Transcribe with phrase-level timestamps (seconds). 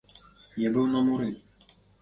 [0.63, 1.29] Я быў на муры!